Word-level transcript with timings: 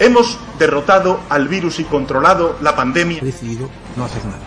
Hemos 0.00 0.38
derrotado 0.58 1.20
al 1.28 1.46
virus 1.46 1.78
y 1.78 1.84
controlado 1.84 2.56
la 2.62 2.74
pandemia. 2.74 3.18
He 3.20 3.26
decidido 3.26 3.68
no 3.96 4.06
hacer 4.06 4.24
nada. 4.24 4.38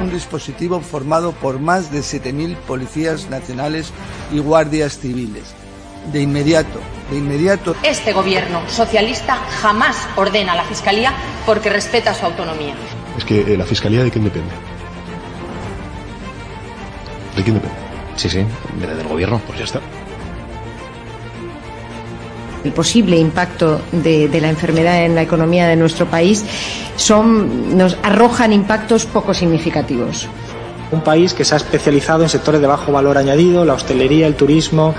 Un 0.00 0.12
dispositivo 0.12 0.78
formado 0.78 1.32
por 1.32 1.58
más 1.58 1.90
de 1.90 1.98
7.000 1.98 2.54
policías 2.58 3.28
nacionales 3.28 3.92
y 4.32 4.38
guardias 4.38 5.00
civiles. 5.00 5.52
De 6.12 6.22
inmediato, 6.22 6.78
de 7.10 7.18
inmediato. 7.18 7.74
Este 7.82 8.12
gobierno 8.12 8.62
socialista 8.68 9.34
jamás 9.62 9.96
ordena 10.14 10.52
a 10.52 10.56
la 10.56 10.64
Fiscalía 10.64 11.12
porque 11.44 11.70
respeta 11.70 12.14
su 12.14 12.24
autonomía. 12.24 12.76
Es 13.18 13.24
que 13.24 13.40
eh, 13.40 13.56
la 13.56 13.64
Fiscalía 13.64 14.04
de 14.04 14.12
quién 14.12 14.22
depende. 14.22 14.54
¿De 17.34 17.42
quién 17.42 17.56
depende? 17.56 17.76
Sí, 18.14 18.30
sí, 18.30 18.46
del 18.78 19.08
gobierno. 19.08 19.40
Pues 19.44 19.58
ya 19.58 19.64
está. 19.64 19.80
El 22.64 22.72
posible 22.72 23.16
impacto 23.16 23.80
de, 23.92 24.28
la 24.40 24.48
enfermedad 24.48 25.04
en 25.04 25.14
la 25.14 25.22
economía 25.22 25.66
de 25.68 25.76
nuestro 25.76 26.06
país 26.06 26.44
son, 26.96 27.76
nos 27.76 27.96
arrojan 28.02 28.52
impactos 28.52 29.06
poco 29.06 29.34
significativos. 29.34 30.28
Un 30.90 31.02
país 31.02 31.34
que 31.34 31.44
se 31.44 31.54
ha 31.54 31.58
especializado 31.58 32.22
en 32.22 32.28
sectores 32.28 32.60
de 32.60 32.66
bajo 32.66 32.92
valor 32.92 33.18
añadido, 33.18 33.64
la 33.64 33.74
hostelería, 33.74 34.26
el 34.26 34.34
turismo. 34.34 34.94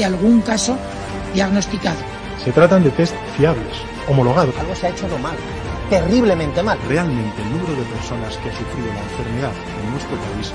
De 0.00 0.06
algún 0.06 0.40
caso 0.40 0.78
diagnosticado. 1.34 1.98
Se 2.42 2.50
tratan 2.52 2.82
de 2.82 2.90
test 2.90 3.14
fiables, 3.36 3.76
homologados. 4.08 4.56
Algo 4.56 4.74
se 4.74 4.86
ha 4.86 4.90
hecho 4.90 5.06
mal, 5.18 5.36
terriblemente 5.90 6.62
mal. 6.62 6.78
Realmente 6.88 7.42
el 7.42 7.50
número 7.50 7.74
de 7.76 7.84
personas 7.84 8.34
que 8.38 8.48
ha 8.48 8.56
sufrido 8.56 8.88
la 8.94 9.02
enfermedad 9.02 9.52
en 9.84 9.90
nuestro 9.92 10.16
país 10.16 10.52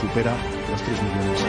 supera 0.00 0.34
los 0.68 0.82
3 0.82 1.02
millones. 1.04 1.44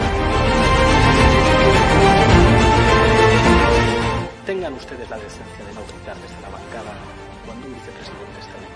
Tengan 4.45 4.73
ustedes 4.73 5.09
la 5.09 5.17
decencia 5.17 5.65
de 5.65 5.73
no 5.73 5.81
gritar 5.89 6.17
desde 6.21 6.39
la 6.45 6.49
bancada 6.49 6.93
cuando 7.47 7.65
un 7.65 7.73
vicepresidente 7.73 8.39
está 8.41 8.57
en 8.61 8.69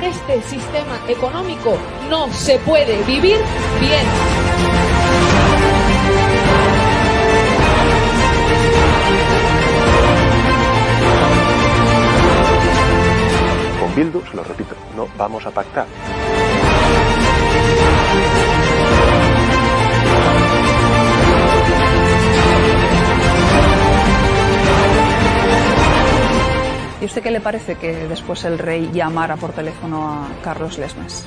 este 0.00 0.42
sistema 0.42 1.00
económico 1.08 1.76
no 2.08 2.32
se 2.32 2.58
puede 2.60 3.02
vivir 3.02 3.38
bien. 3.80 4.37
Bildu, 13.98 14.22
se 14.30 14.36
lo 14.36 14.44
repito, 14.44 14.76
no 14.94 15.08
vamos 15.18 15.44
a 15.44 15.50
pactar. 15.50 15.84
¿Y 27.00 27.04
usted 27.06 27.22
qué 27.24 27.32
le 27.32 27.40
parece 27.40 27.74
que 27.74 27.92
después 28.06 28.44
el 28.44 28.58
rey 28.60 28.88
llamara 28.92 29.36
por 29.36 29.52
teléfono 29.52 30.08
a 30.08 30.28
Carlos 30.44 30.78
Lesmes? 30.78 31.24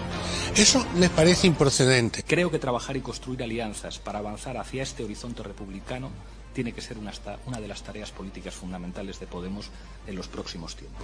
Eso 0.56 0.86
me 0.96 1.10
parece 1.10 1.48
improcedente. 1.48 2.24
Creo 2.24 2.50
que 2.52 2.60
trabajar 2.60 2.96
y 2.96 3.02
construir 3.02 3.44
alianzas 3.44 4.00
para 4.00 4.20
avanzar 4.20 4.58
hacia 4.58 4.84
este 4.84 5.04
horizonte 5.04 5.44
republicano 5.44 6.10
tiene 6.54 6.74
que 6.74 6.82
ser 6.82 6.98
una, 6.98 7.60
de 7.60 7.68
las 7.68 7.82
tareas 7.82 8.12
políticas 8.12 8.54
fundamentales 8.54 9.20
de 9.20 9.28
Podemos 9.28 9.70
en 10.08 10.16
los 10.16 10.28
próximos 10.28 10.76
tiempos. 10.76 11.04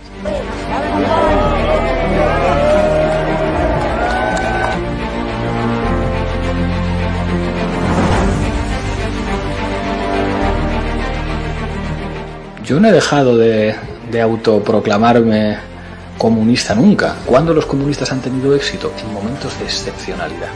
Yo 12.64 12.82
no 12.82 12.90
he 12.90 12.92
dejado 12.92 13.38
de, 13.38 13.76
de 14.12 14.22
autoproclamarme 14.22 15.58
comunista 16.18 16.76
nunca. 16.76 17.16
¿Cuándo 17.26 17.54
los 17.54 17.66
comunistas 17.66 18.12
han 18.12 18.22
tenido 18.22 18.54
éxito? 18.56 18.92
En 19.02 19.14
momentos 19.14 19.58
de 19.60 19.66
excepcionalidad, 19.66 20.50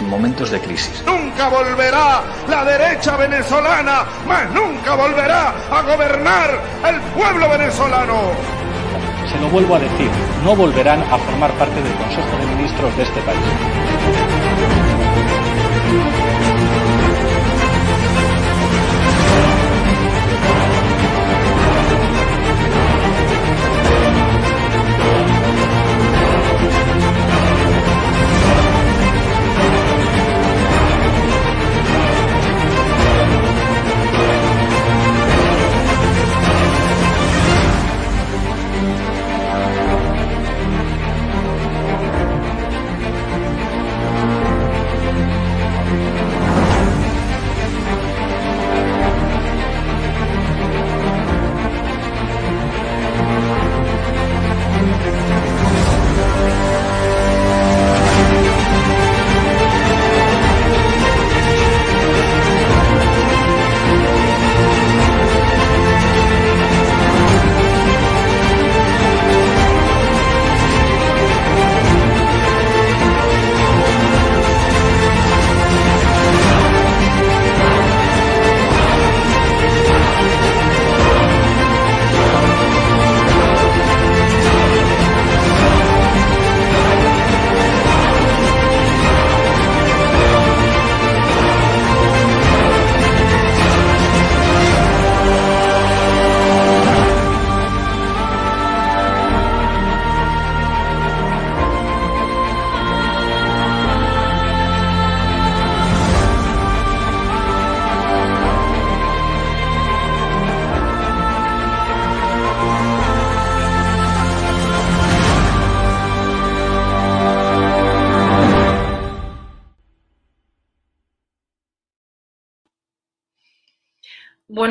en 0.00 0.08
momentos 0.08 0.50
de 0.50 0.60
crisis. 0.60 1.02
Nunca 1.06 1.48
volverá 1.48 2.22
la 2.48 2.64
derecha 2.64 3.16
venezolana, 3.16 4.04
más 4.26 4.50
nunca 4.50 4.94
volverá 4.94 5.54
a 5.70 5.82
gobernar 5.82 6.60
el 6.88 7.00
pueblo 7.12 7.48
venezolano. 7.50 8.14
Se 9.30 9.38
lo 9.38 9.48
vuelvo 9.48 9.76
a 9.76 9.78
decir, 9.78 10.10
no 10.44 10.56
volverán 10.56 11.02
a 11.02 11.18
formar 11.18 11.52
parte 11.52 11.80
del 11.82 11.94
Consejo 11.94 12.36
de 12.38 12.46
Ministros 12.56 12.96
de 12.96 13.02
este 13.04 13.20
país. 13.20 13.99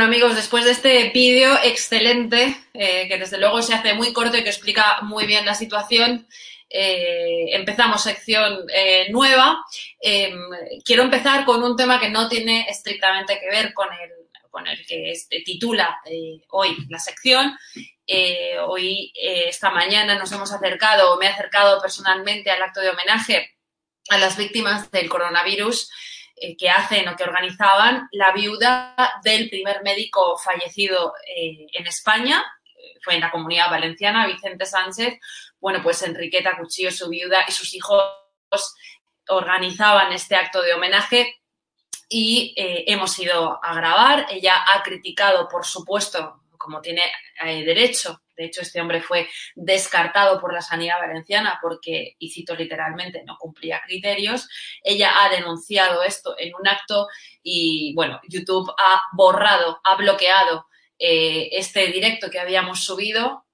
Amigos, 0.10 0.36
después 0.36 0.66
de 0.66 0.72
este 0.72 1.12
vídeo 1.12 1.56
excelente, 1.64 2.58
eh, 2.74 3.08
que 3.08 3.20
desde 3.20 3.38
luego 3.38 3.62
se 3.62 3.76
hace 3.76 3.94
muy 3.94 4.12
corto 4.12 4.38
y 4.38 4.44
que 4.44 4.50
explica 4.50 5.02
muy 5.04 5.28
bien 5.28 5.46
la 5.46 5.54
situación, 5.54 6.28
eh, 6.68 7.46
empezamos 7.52 8.02
sección 8.02 8.66
eh, 8.74 9.06
nueva. 9.12 9.64
quiero 10.84 11.04
empezar 11.04 11.46
con 11.46 11.62
un 11.62 11.76
tema 11.76 12.00
que 12.00 12.10
no 12.10 12.28
tiene 12.28 12.66
estrictamente 12.68 13.40
que 13.40 13.52
ver 13.52 13.72
con 13.72 13.88
el, 13.94 14.10
que 14.88 15.14
titula 15.46 16.02
hoy 16.50 16.76
la 16.90 16.98
sección. 16.98 17.56
Hoy, 18.66 19.14
esta 19.14 19.70
mañana, 19.70 20.18
nos 20.18 20.32
hemos 20.32 20.52
acercado, 20.52 21.14
o 21.14 21.20
me 21.20 21.28
he 21.28 21.30
acercado 21.30 21.80
personalmente 21.80 22.50
al 22.50 22.64
acto 22.64 22.82
de 22.82 22.90
homenaje 22.90 23.58
a 24.10 24.18
las 24.18 24.38
víctimas 24.38 24.90
del 24.90 25.08
coronavirus 25.08 25.92
que 26.58 26.70
hacen 26.70 27.08
o 27.08 27.16
que 27.16 27.24
organizaban 27.24 28.08
la 28.12 28.32
viuda 28.32 28.96
del 29.24 29.50
primer 29.50 29.84
médico 29.84 30.38
fallecido 30.38 31.14
en 31.26 31.88
España, 31.88 32.44
fue 33.02 33.16
en 33.16 33.22
la 33.22 33.32
comunidad 33.32 33.70
valenciana, 33.70 34.28
Vicente 34.28 34.66
Sánchez. 34.66 35.20
Bueno, 35.60 35.82
pues 35.84 36.02
Enriqueta 36.04 36.58
Cuchillo, 36.58 36.92
su 36.92 37.10
viuda 37.10 37.46
y 37.48 37.52
sus 37.52 37.74
hijos 37.74 38.04
organizaban 39.28 40.12
este 40.12 40.36
acto 40.36 40.62
de 40.62 40.74
homenaje 40.74 41.40
y 42.08 42.54
eh, 42.58 42.86
hemos 42.88 43.18
ido 43.20 43.64
a 43.64 43.74
grabar. 43.76 44.26
Ella 44.30 44.66
ha 44.68 44.82
criticado, 44.82 45.48
por 45.48 45.66
supuesto, 45.66 46.42
como 46.58 46.82
tiene 46.82 47.04
eh, 47.44 47.64
derecho. 47.64 48.22
De 48.40 48.46
hecho, 48.46 48.62
este 48.62 48.80
hombre 48.80 49.02
fue 49.02 49.28
descartado 49.54 50.40
por 50.40 50.54
la 50.54 50.62
sanidad 50.62 50.98
valenciana 50.98 51.60
porque, 51.62 52.16
y 52.20 52.32
cito 52.32 52.56
literalmente, 52.56 53.22
no 53.26 53.36
cumplía 53.38 53.82
criterios. 53.86 54.48
Ella 54.82 55.12
ha 55.22 55.30
denunciado 55.30 56.04
esto 56.04 56.36
en 56.40 56.54
un 56.56 56.66
acto 56.66 57.08
y, 57.44 57.94
bueno, 57.96 58.22
YouTube 58.30 58.74
ha 58.78 59.02
borrado, 59.12 59.82
ha 59.84 59.98
bloqueado 59.98 60.68
eh, 60.98 61.50
este 61.52 61.88
directo 61.88 62.30
que 62.30 62.40
habíamos 62.40 62.86
subido, 62.86 63.46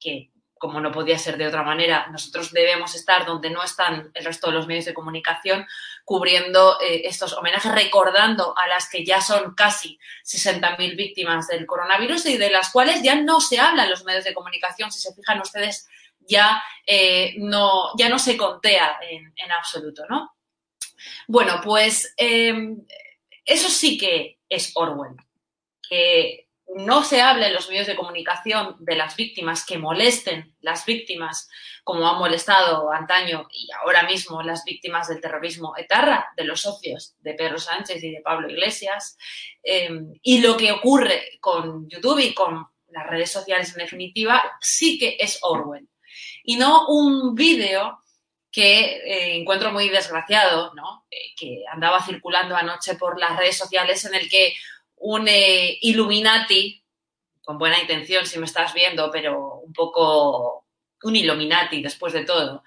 que 0.00 0.32
como 0.58 0.80
no 0.80 0.92
podía 0.92 1.18
ser 1.18 1.36
de 1.36 1.46
otra 1.46 1.62
manera, 1.62 2.08
nosotros 2.10 2.52
debemos 2.52 2.94
estar 2.94 3.24
donde 3.24 3.50
no 3.50 3.62
están 3.62 4.10
el 4.14 4.24
resto 4.24 4.48
de 4.48 4.54
los 4.54 4.66
medios 4.66 4.84
de 4.84 4.94
comunicación, 4.94 5.66
cubriendo 6.04 6.80
eh, 6.80 7.02
estos 7.04 7.32
homenajes, 7.32 7.72
recordando 7.72 8.56
a 8.56 8.66
las 8.68 8.88
que 8.88 9.04
ya 9.04 9.20
son 9.20 9.54
casi 9.54 9.98
60.000 10.24 10.96
víctimas 10.96 11.48
del 11.48 11.66
coronavirus 11.66 12.26
y 12.26 12.36
de 12.36 12.50
las 12.50 12.70
cuales 12.70 13.02
ya 13.02 13.14
no 13.14 13.40
se 13.40 13.60
habla 13.60 13.84
en 13.84 13.90
los 13.90 14.04
medios 14.04 14.24
de 14.24 14.34
comunicación. 14.34 14.90
Si 14.90 15.00
se 15.00 15.14
fijan 15.14 15.40
ustedes, 15.40 15.88
ya, 16.20 16.62
eh, 16.86 17.34
no, 17.38 17.96
ya 17.96 18.08
no 18.08 18.18
se 18.18 18.36
contea 18.36 18.98
en, 19.02 19.52
absoluto, 19.52 20.04
¿no? 20.08 20.36
Bueno, 21.26 21.60
pues 21.62 22.14
em, 22.16 22.84
eso 23.44 23.68
sí 23.68 23.96
que 23.96 24.38
es 24.48 24.72
Orwell, 24.74 25.16
no 26.76 27.02
se 27.02 27.20
habla 27.20 27.48
en 27.48 27.54
los 27.54 27.68
medios 27.68 27.86
de 27.86 27.96
comunicación 27.96 28.76
de 28.78 28.94
las 28.94 29.16
víctimas 29.16 29.64
que 29.64 29.78
molesten 29.78 30.54
las 30.60 30.84
víctimas, 30.84 31.48
como 31.82 32.06
han 32.06 32.18
molestado 32.18 32.92
antaño 32.92 33.48
y 33.50 33.68
ahora 33.80 34.02
mismo 34.02 34.42
las 34.42 34.64
víctimas 34.64 35.08
del 35.08 35.20
terrorismo 35.20 35.74
etarra, 35.76 36.30
de 36.36 36.44
los 36.44 36.60
socios 36.60 37.16
de 37.20 37.34
Pedro 37.34 37.58
Sánchez 37.58 38.02
y 38.02 38.12
de 38.12 38.20
Pablo 38.20 38.50
Iglesias. 38.50 39.16
Em, 39.62 40.12
y 40.22 40.40
lo 40.40 40.56
que 40.56 40.72
ocurre 40.72 41.38
con 41.40 41.88
YouTube 41.88 42.18
y 42.18 42.34
con 42.34 42.66
las 42.88 43.06
redes 43.06 43.30
sociales 43.30 43.72
en 43.72 43.82
definitiva, 43.82 44.42
sí 44.60 44.98
que 44.98 45.16
es 45.18 45.38
Orwell. 45.42 45.88
Y 46.44 46.56
no 46.56 46.86
un 46.88 47.34
vídeo 47.34 48.02
que 48.50 48.80
eh, 48.80 49.36
encuentro 49.36 49.72
muy 49.72 49.88
desgraciado, 49.88 50.72
¿no? 50.74 51.06
Eh, 51.10 51.34
que 51.36 51.64
andaba 51.70 52.02
circulando 52.04 52.56
anoche 52.56 52.94
por 52.94 53.18
las 53.18 53.36
redes 53.36 53.56
sociales 53.56 54.04
en 54.04 54.14
el 54.14 54.28
que 54.28 54.54
un 55.00 55.26
eh, 55.28 55.78
Illuminati, 55.80 56.82
con 57.42 57.58
buena 57.58 57.80
intención 57.80 58.26
si 58.26 58.38
me 58.38 58.46
estás 58.46 58.74
viendo, 58.74 59.10
pero 59.10 59.60
un 59.64 59.72
poco 59.72 60.66
un 61.02 61.16
Illuminati 61.16 61.80
después 61.80 62.12
de 62.12 62.24
todo, 62.24 62.62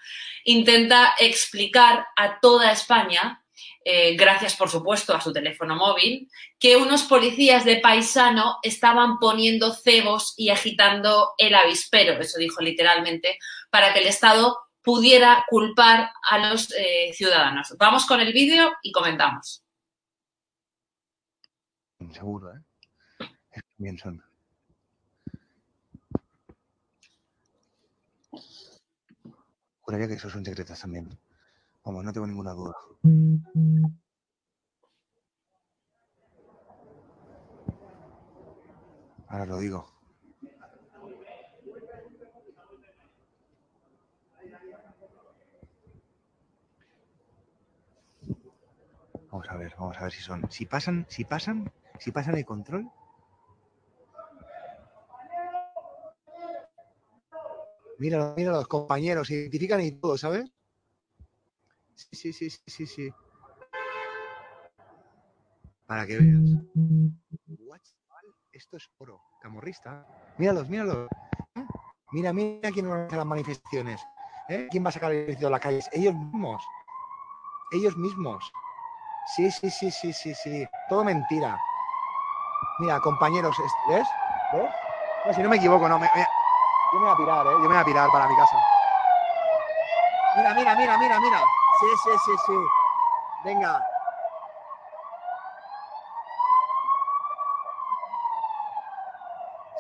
intenta 0.46 1.14
explicar 1.20 2.08
a 2.16 2.40
toda 2.40 2.72
España, 2.72 3.44
eh, 3.84 4.16
gracias 4.16 4.56
por 4.56 4.70
supuesto 4.70 5.14
a 5.16 5.22
su 5.22 5.34
teléfono 5.34 5.76
móvil, 5.76 6.30
que 6.60 6.78
unos 6.78 7.04
policías 7.04 7.66
de 7.66 7.78
paisano 7.78 8.58
estaban 8.64 9.20
poniendo 9.20 9.74
cebos 9.74 10.34
y 10.38 10.50
agitando 10.50 11.34
el 11.38 11.56
avispero, 11.56 12.20
eso 12.20 12.40
dijo 12.40 12.62
literalmente, 12.62 13.38
para 13.70 13.94
que 13.94 14.00
el 14.00 14.08
Estado 14.08 14.58
pudiera 14.82 15.46
culpar 15.50 16.12
a 16.30 16.38
los 16.38 16.72
eh, 16.74 17.12
ciudadanos. 17.14 17.76
Vamos 17.78 18.06
con 18.06 18.20
el 18.20 18.34
vídeo 18.34 18.72
y 18.82 18.92
comentamos. 18.92 19.64
Seguro, 22.10 22.54
¿eh? 22.56 22.62
Bien 23.78 23.98
son. 23.98 24.24
Juraría 29.82 30.08
que 30.08 30.14
esos 30.16 30.32
son 30.32 30.44
secretas 30.44 30.82
también. 30.82 31.10
Vamos, 31.84 32.04
no 32.04 32.12
tengo 32.12 32.28
ninguna 32.28 32.54
duda. 32.54 32.76
Ahora 39.28 39.46
lo 39.46 39.60
digo. 39.60 39.88
Vamos 49.32 49.50
a 49.50 49.56
ver, 49.56 49.74
vamos 49.78 49.98
a 49.98 50.04
ver 50.04 50.12
si 50.12 50.22
son. 50.22 50.52
Si 50.52 50.66
pasan, 50.66 51.06
si 51.10 51.24
pasan, 51.24 51.72
si 52.02 52.12
pasan 52.12 52.36
el 52.36 52.46
control. 52.46 52.90
Mira, 58.00 58.34
mira 58.36 58.52
los 58.52 58.68
compañeros, 58.68 59.28
se 59.28 59.36
identifican 59.36 59.80
y 59.82 59.92
todo, 59.92 60.18
¿sabes? 60.18 60.52
Sí, 61.94 62.34
sí, 62.34 62.50
sí, 62.50 62.50
sí, 62.66 62.88
sí. 62.88 63.14
Para 65.86 66.08
que 66.08 66.18
veas. 66.18 66.42
Esto 68.52 68.78
es 68.78 68.90
oro, 68.98 69.22
camorrista. 69.40 70.06
Míralos, 70.40 70.68
míralos. 70.70 71.08
Mira, 72.12 72.34
mira 72.34 72.72
quién 72.72 72.88
organiza 72.88 73.18
las 73.18 73.26
manifestaciones. 73.26 74.02
¿Eh? 74.50 74.68
¿Quién 74.72 74.84
va 74.84 74.90
a 74.90 74.92
sacar 74.92 75.12
el 75.12 75.20
ejército 75.20 75.46
de 75.46 75.52
la 75.52 75.60
calle? 75.60 75.80
Ellos 75.92 76.16
mismos. 76.16 76.64
Ellos 77.72 77.96
mismos. 77.96 78.52
Sí, 79.36 79.52
sí, 79.52 79.70
sí, 79.70 79.92
sí, 79.92 80.12
sí, 80.12 80.34
sí. 80.34 80.68
Todo 80.90 81.04
mentira. 81.04 81.58
Mira, 82.80 83.00
compañeros, 83.00 83.56
¿ves? 83.90 84.08
¿Ves? 84.54 84.70
No, 85.26 85.34
si 85.34 85.42
no 85.42 85.50
me 85.50 85.58
equivoco, 85.58 85.88
no. 85.88 86.00
Me, 86.00 86.10
yo 86.94 87.00
me 87.00 87.06
voy 87.06 87.14
a 87.14 87.18
pirar, 87.18 87.46
¿eh? 87.46 87.52
Yo 87.52 87.60
me 87.60 87.68
voy 87.68 87.78
a 87.78 87.86
pirar 87.86 88.10
para 88.12 88.28
mi 88.28 88.36
casa. 88.36 88.58
Mira, 90.38 90.54
mira, 90.54 90.76
mira, 90.76 90.98
mira, 90.98 91.20
mira. 91.20 91.40
Sí, 91.80 91.88
sí, 92.04 92.10
sí, 92.26 92.32
sí. 92.48 92.54
Venga. 93.44 93.84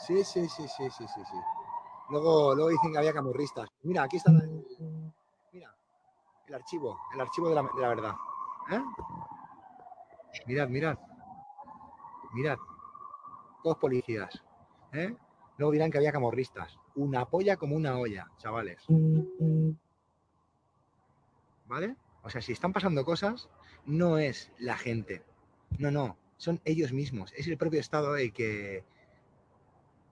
Sí, 0.06 0.24
sí, 0.24 0.50
sí, 0.50 0.68
sí, 0.68 0.90
sí, 0.90 1.08
sí, 1.08 1.26
sí. 1.26 1.38
Luego, 2.10 2.54
luego 2.56 2.70
dicen 2.70 2.92
que 2.92 2.98
había 2.98 3.14
camorristas. 3.14 3.68
Mira, 3.84 4.04
aquí 4.04 4.18
está. 4.18 4.32
Mira, 5.52 5.74
el 6.48 6.54
archivo, 6.56 7.00
el 7.14 7.22
archivo 7.22 7.50
de 7.50 7.56
la, 7.56 7.62
de 7.62 7.82
la 7.82 7.88
verdad. 7.88 8.16
¿Eh? 8.72 8.84
Mirad, 10.48 10.68
mirad. 10.68 10.98
Mirad. 12.34 12.58
Dos 13.64 13.78
policías. 13.78 14.44
¿eh? 14.94 15.16
Luego 15.58 15.72
dirán 15.72 15.92
que 15.92 15.98
había 15.98 16.12
camorristas. 16.12 16.78
Una 16.96 17.26
polla 17.26 17.58
como 17.58 17.76
una 17.76 17.98
olla, 17.98 18.30
chavales. 18.38 18.84
¿Vale? 21.68 21.96
O 22.24 22.30
sea, 22.30 22.42
si 22.42 22.52
están 22.52 22.74
pasando 22.74 23.06
cosas, 23.06 23.50
no 23.86 24.18
es 24.18 24.52
la 24.60 24.78
gente. 24.78 25.24
No, 25.78 25.92
no. 25.92 26.18
Son 26.38 26.60
ellos 26.66 26.92
mismos. 26.92 27.34
Es 27.38 27.48
el 27.48 27.58
propio 27.58 27.80
Estado 27.80 28.18
el 28.18 28.34
que 28.34 28.84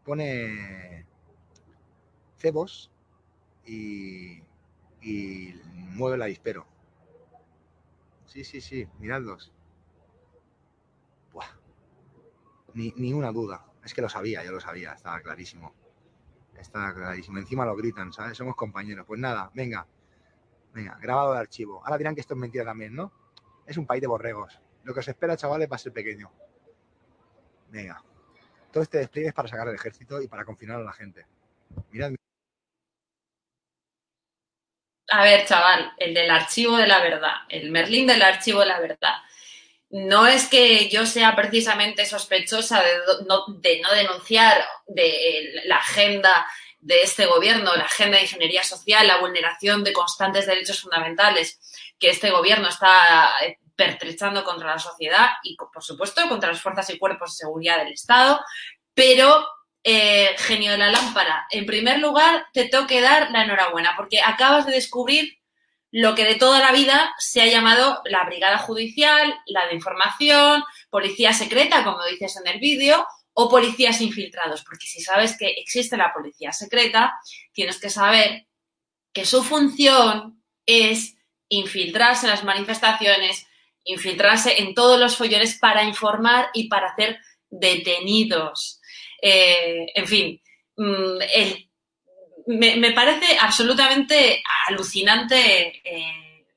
pone 0.06 1.06
cebos 2.38 2.92
y, 3.66 4.42
y 5.02 5.56
mueve 5.74 6.18
la 6.18 6.26
dispero. 6.26 6.66
Sí, 8.26 8.44
sí, 8.44 8.62
sí, 8.62 8.88
miradlos. 9.00 9.52
Ni, 12.74 12.94
ni, 12.98 13.14
una 13.14 13.32
duda. 13.32 13.66
Es 13.84 13.94
que 13.94 14.02
lo 14.02 14.10
sabía, 14.10 14.44
yo 14.44 14.52
lo 14.52 14.60
sabía, 14.60 14.94
estaba 14.94 15.20
clarísimo. 15.22 15.74
Estaba 16.58 16.94
clarísimo. 16.94 17.38
Encima 17.40 17.66
lo 17.66 17.76
gritan, 17.76 18.12
¿sabes? 18.12 18.38
Somos 18.38 18.56
compañeros. 18.56 19.06
Pues 19.08 19.20
nada, 19.20 19.50
venga. 19.54 19.88
Venga, 20.74 20.98
grabado 21.02 21.34
de 21.34 21.40
archivo. 21.40 21.82
Ahora 21.84 21.98
dirán 21.98 22.16
que 22.16 22.22
esto 22.22 22.34
es 22.34 22.40
mentira 22.40 22.66
también, 22.66 22.96
¿no? 22.96 23.12
Es 23.66 23.78
un 23.78 23.86
país 23.86 24.02
de 24.02 24.08
borregos. 24.08 24.60
Lo 24.84 24.94
que 24.94 25.00
os 25.00 25.08
espera, 25.08 25.38
chavales, 25.38 25.70
va 25.72 25.76
a 25.76 25.80
ser 25.80 25.94
pequeño. 25.94 26.32
Venga. 27.70 28.04
Todo 28.72 28.84
este 28.84 29.00
despliegue 29.00 29.30
es 29.30 29.34
para 29.34 29.48
sacar 29.48 29.68
el 29.68 29.76
ejército 29.76 30.22
y 30.22 30.28
para 30.28 30.46
confinar 30.46 30.78
a 30.78 30.84
la 30.84 30.94
gente. 30.94 31.26
Mirad. 31.92 32.14
A 35.12 35.24
ver, 35.24 35.46
chaval, 35.46 35.94
el 35.98 36.14
del 36.14 36.30
archivo 36.30 36.78
de 36.78 36.86
la 36.86 37.02
verdad, 37.02 37.34
el 37.50 37.72
Merlín 37.72 38.06
del 38.06 38.22
archivo 38.22 38.60
de 38.60 38.68
la 38.68 38.80
verdad 38.80 39.16
no 39.90 40.28
es 40.28 40.48
que 40.48 40.88
yo 40.90 41.06
sea 41.06 41.36
precisamente 41.36 42.06
sospechosa 42.06 42.82
de 42.82 42.92
no, 43.28 43.46
denunciar 43.96 44.64
de 44.88 45.62
la 45.66 45.78
agenda 45.78 46.46
de 46.80 47.02
este 47.02 47.26
gobierno, 47.26 47.76
la 47.76 47.86
agenda 47.86 48.18
de 48.18 48.24
ingeniería 48.24 48.64
social, 48.64 49.08
la 49.08 49.20
vulneración 49.20 49.84
de 49.84 49.94
constantes 49.94 50.46
derechos 50.46 50.82
fundamentales 50.82 51.60
que 52.00 52.10
este 52.10 52.30
gobierno 52.30 52.70
está 52.70 53.32
pertrechando 53.76 54.44
contra 54.44 54.72
la 54.72 54.80
sociedad 54.80 55.30
y, 55.44 55.56
por 55.56 55.84
supuesto, 55.84 56.28
contra 56.30 56.50
las 56.50 56.62
fuerzas 56.62 56.90
y 56.90 56.98
cuerpos 56.98 57.32
de 57.32 57.46
seguridad 57.46 57.78
del 57.78 57.94
Estado, 57.94 58.40
pero 58.94 59.48
eh, 59.84 60.36
genio 60.38 60.72
de 60.72 60.78
la 60.78 60.92
lámpara, 60.92 61.48
en 61.50 61.66
primer 61.66 62.00
lugar 62.00 62.46
te 62.54 62.66
tengo 62.66 62.86
que 62.86 63.02
dar 63.02 63.32
la 63.32 63.44
enhorabuena 63.44 63.94
porque 63.96 64.22
acabas 64.22 64.66
de 64.66 64.74
descubrir 64.74 65.39
lo 65.92 66.16
que 66.16 66.26
de 66.26 66.36
toda 66.36 66.60
la 66.60 66.72
vida 66.72 67.14
se 67.18 67.42
ha 67.42 67.48
llamado 67.48 68.02
la 68.06 68.24
brigada 68.26 68.60
judicial, 68.60 69.34
la 69.48 69.68
de 69.68 69.76
información, 69.76 70.64
policía 70.90 71.34
secreta, 71.34 71.84
como 71.84 72.06
dices 72.06 72.38
en 72.38 72.48
el 72.48 72.60
vídeo, 72.60 73.06
o 73.34 73.50
policías 73.50 74.02
infiltrados, 74.02 74.64
porque 74.64 74.86
si 74.86 75.02
sabes 75.02 75.38
que 75.38 75.48
existe 75.48 75.98
la 75.98 76.14
policía 76.14 76.52
secreta, 76.52 77.14
tienes 77.54 77.80
que 77.80 77.90
saber 77.90 78.48
que 79.14 79.26
su 79.26 79.44
función 79.44 80.44
es 80.66 81.16
infiltrarse 81.48 82.26
en 82.26 82.32
las 82.32 82.44
manifestaciones, 82.44 83.48
infiltrarse 83.84 84.62
en 84.62 84.74
todos 84.74 85.00
los 85.00 85.16
follones 85.16 85.58
para 85.58 85.84
informar 85.84 86.50
y 86.54 86.68
para 86.68 86.90
hacer 86.90 87.18
detenidos. 87.50 88.82
Eh, 89.22 89.88
en 89.96 90.08
fin, 90.08 90.42
mm, 90.76 91.22
me, 92.50 92.92
parece 92.94 93.38
absolutamente 93.40 94.42
alucinante 94.68 95.82
eh, 95.84 96.48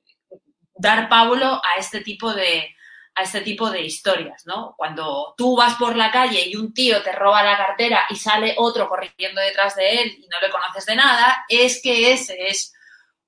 dar 0.75 1.09
pábulo 1.09 1.61
a 1.63 1.79
este 1.79 2.01
tipo 2.01 2.33
de 2.33 2.75
a 3.15 3.25
este 3.25 3.43
tipo 3.43 3.69
de 3.69 3.83
historias, 3.83 4.47
¿no? 4.47 4.75
Cuando 4.75 5.35
tú 5.37 5.55
vas 5.55 5.75
por 5.75 5.95
la 5.97 6.11
calle 6.11 6.49
y 6.49 6.57
un 6.57 6.73
tío 6.73 7.03
te 7.03 7.13
roba 7.13 7.43
la 7.43 7.59
cartera 7.59 8.07
y 8.09 8.17
sale 8.17 8.55
otro 8.57 8.89
corriendo 8.89 9.39
detrás 9.39 9.77
de 9.77 10.01
él 10.01 10.17
y 10.19 10.27
no 10.29 10.41
le 10.41 10.51
conoces 10.51 10.87
de 10.87 10.97
nada, 10.97 11.45
es 11.47 11.83
que 11.83 12.11
ese 12.11 12.47
es 12.49 12.73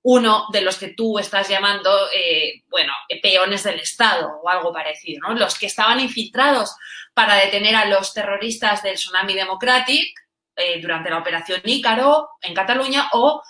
uno 0.00 0.46
de 0.52 0.62
los 0.62 0.78
que 0.78 0.88
tú 0.88 1.18
estás 1.18 1.50
llamando, 1.50 1.90
eh, 2.14 2.62
bueno, 2.68 2.94
peones 3.22 3.64
del 3.64 3.78
Estado 3.78 4.40
o 4.42 4.48
algo 4.48 4.72
parecido, 4.72 5.28
¿no? 5.28 5.34
Los 5.34 5.58
que 5.58 5.66
estaban 5.66 6.00
infiltrados 6.00 6.74
para 7.12 7.34
detener 7.34 7.76
a 7.76 7.84
los 7.84 8.14
terroristas 8.14 8.82
del 8.82 8.94
Tsunami 8.94 9.34
Democratic 9.34 10.14
eh, 10.56 10.80
durante 10.80 11.10
la 11.10 11.18
Operación 11.18 11.60
Ícaro 11.64 12.30
en 12.40 12.54
Cataluña 12.54 13.08
o, 13.12 13.42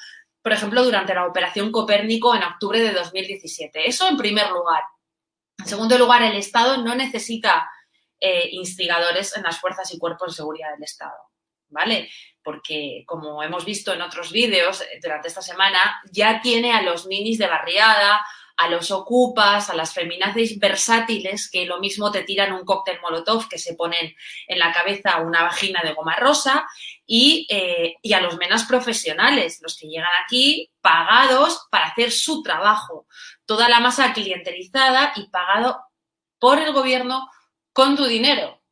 por 0.43 0.53
ejemplo, 0.53 0.85
durante 0.85 1.15
la 1.15 1.27
Operación 1.27 1.71
Copérnico 1.73 2.35
en 2.35 2.43
octubre 2.43 2.81
de 2.81 2.93
2017. 2.93 3.89
Eso 3.89 4.09
en 4.09 4.17
primer 4.17 4.51
lugar. 4.51 4.83
En 5.59 5.67
segundo 5.67 5.97
lugar, 5.99 6.23
el 6.23 6.37
Estado 6.37 6.79
no 6.79 6.95
necesita 6.95 7.71
eh, 8.21 8.49
instigadores 8.53 9.37
en 9.37 9.43
las 9.43 9.59
fuerzas 9.59 9.93
y 9.95 9.99
cuerpos 9.99 10.33
de 10.33 10.37
seguridad 10.37 10.73
del 10.73 10.83
Estado. 10.83 11.19
¿Vale? 11.69 12.09
porque 12.45 13.03
como 13.07 13.43
hemos 13.43 13.65
visto 13.65 13.93
en 13.93 14.03
otros 14.03 14.31
vídeos 14.31 14.83
eh, 14.83 15.01
durante 15.03 15.29
esta 15.29 15.43
semana, 15.43 16.01
ya 16.13 16.41
tiene 16.41 16.73
a 16.73 16.83
los 16.83 17.07
minis 17.07 17.39
de 17.39 17.49
barriada, 17.49 18.25
a 18.57 18.69
los 18.69 18.91
ocupas, 18.91 19.69
a 19.71 19.75
las 19.75 19.93
feminazis 19.93 20.59
versátiles 20.59 21.51
que 21.51 21.67
lo 21.67 21.81
mismo 21.81 22.13
te 22.13 22.23
tiran 22.23 22.53
un 22.53 22.65
cóctel 22.65 23.01
molotov 23.01 23.49
que 23.49 23.59
se 23.59 23.75
ponen 23.75 24.15
en 24.47 24.59
la 24.59 24.73
cabeza 24.73 25.21
una 25.21 25.43
vagina 25.43 25.83
de 25.83 25.93
goma 25.93 26.17
rosa 26.17 26.67
y, 27.05 27.47
eh, 27.51 27.97
y 28.01 28.13
a 28.13 28.21
los 28.21 28.37
menos 28.37 28.65
profesionales, 28.65 29.61
los 29.63 29.77
que 29.77 29.89
llegan 29.89 30.11
aquí 30.25 30.71
pagados 30.81 31.67
para 31.71 31.87
hacer 31.87 32.13
su 32.13 32.43
trabajo. 32.43 33.07
Toda 33.45 33.69
la 33.69 33.81
masa 33.81 34.13
clientelizada 34.13 35.13
y 35.17 35.29
pagado 35.29 35.81
por 36.39 36.59
el 36.59 36.73
gobierno 36.73 37.29
con 37.73 37.97
tu 37.97 38.05
dinero 38.05 38.65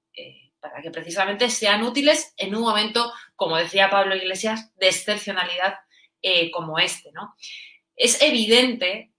para 0.62 0.80
que 0.80 0.92
precisamente 0.92 1.50
sean 1.50 1.82
útiles 1.82 2.32
en 2.36 2.54
un 2.54 2.62
momento, 2.62 3.12
como 3.34 3.56
decía 3.56 3.90
Pablo 3.90 4.14
Iglesias, 4.14 4.72
de 4.76 4.88
excepcionalidad 4.88 5.74
eh, 6.22 6.52
como 6.52 6.78
este. 6.78 7.10
¿no? 7.12 7.34
Es 7.96 8.22
evidente 8.22 9.11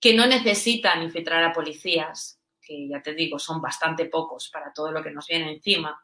que 0.00 0.14
no 0.14 0.26
necesitan 0.26 1.02
infiltrar 1.02 1.42
a 1.44 1.52
policías, 1.52 2.40
que 2.60 2.88
ya 2.88 3.02
te 3.02 3.14
digo, 3.14 3.38
son 3.38 3.60
bastante 3.60 4.04
pocos 4.06 4.50
para 4.50 4.72
todo 4.72 4.92
lo 4.92 5.02
que 5.02 5.10
nos 5.10 5.26
viene 5.26 5.52
encima, 5.52 6.00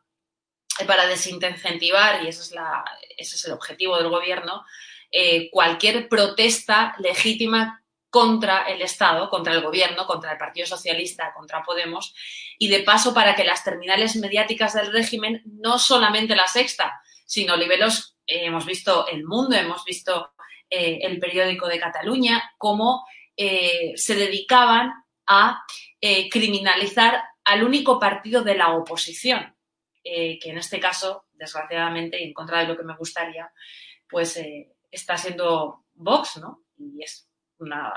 para 0.86 1.06
desincentivar, 1.06 2.24
y 2.24 2.28
ese 2.28 2.42
es, 3.16 3.44
el 3.44 3.52
objetivo 3.52 3.96
del 3.96 4.08
gobierno, 4.08 4.64
eh, 5.10 5.48
cualquier 5.50 6.08
protesta 6.08 6.96
legítima 6.98 7.84
contra 8.10 8.62
el 8.68 8.82
Estado, 8.82 9.28
contra 9.28 9.52
el 9.52 9.62
gobierno, 9.62 10.06
contra 10.06 10.32
el 10.32 10.38
Partido 10.38 10.66
Socialista, 10.66 11.32
contra 11.34 11.62
Podemos, 11.62 12.14
y 12.58 12.68
de 12.68 12.80
paso 12.80 13.14
para 13.14 13.34
que 13.34 13.44
las 13.44 13.62
terminales 13.62 14.16
mediáticas 14.16 14.74
del 14.74 14.92
régimen, 14.92 15.42
no 15.44 15.78
solamente 15.78 16.34
la 16.34 16.46
sexta, 16.46 17.00
sino 17.26 17.56
niveles, 17.56 18.16
eh, 18.26 18.46
hemos 18.46 18.66
visto 18.66 19.06
El 19.06 19.24
Mundo, 19.24 19.56
hemos 19.56 19.84
visto 19.84 20.32
eh, 20.70 20.98
el 21.02 21.18
periódico 21.20 21.68
de 21.68 21.78
Cataluña, 21.78 22.52
cómo 22.58 23.04
eh, 23.36 23.92
se 23.96 24.14
dedicaban 24.14 24.92
a 25.26 25.64
criminalizar 26.30 27.22
al 27.44 27.64
único 27.64 27.98
partido 27.98 28.42
de 28.42 28.56
la 28.56 28.74
oposición, 28.76 29.56
que 30.02 30.38
en 30.42 30.58
este 30.58 30.78
caso, 30.78 31.24
desgraciadamente, 31.32 32.20
y 32.20 32.24
en 32.24 32.34
contra 32.34 32.60
de 32.60 32.66
lo 32.66 32.76
que 32.76 32.84
me 32.84 32.94
gustaría, 32.94 33.50
pues 34.06 34.38
está 34.90 35.16
siendo 35.16 35.86
Vox, 35.94 36.36
¿no? 36.36 36.66
Y 36.76 37.02
es 37.02 37.26